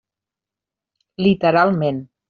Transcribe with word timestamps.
Literalment. 1.27 2.05